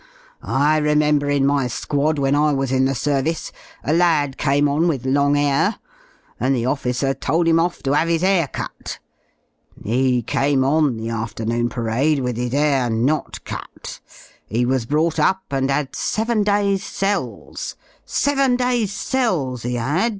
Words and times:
I 0.41 0.77
remember 0.79 1.29
m 1.29 1.45
my 1.45 1.67
squad 1.67 2.17
when 2.17 2.33
I 2.33 2.53
was 2.53 2.71
m 2.73 2.85
the 2.85 2.95
service 2.95 3.51
y 3.85 3.91
a 3.91 3.93
lad 3.93 4.35
came 4.35 4.67
on 4.67 4.87
with 4.87 5.05
long 5.05 5.37
'air, 5.37 5.75
and 6.39 6.55
the 6.55 6.65
officer 6.65 7.13
told 7.13 7.47
'im 7.47 7.59
off 7.59 7.83
to 7.83 7.93
'ave 7.93 8.15
'is 8.15 8.23
'air 8.23 8.47
cut; 8.47 8.97
'e 9.85 10.23
came 10.23 10.63
on 10.63 10.97
the 10.97 11.11
after 11.11 11.45
noon 11.45 11.69
parade 11.69 12.17
with 12.19 12.39
'is 12.39 12.51
'air 12.51 12.89
not 12.89 13.45
cut; 13.45 13.99
'e 14.51 14.65
was 14.65 14.87
brought 14.87 15.19
up 15.19 15.43
and 15.51 15.69
'ad 15.69 15.95
seven 15.95 16.41
days' 16.41 16.83
cells; 16.83 17.75
seven 18.03 18.55
days' 18.55 18.91
cells 18.91 19.63
'e 19.63 19.77
'ad. 19.77 20.09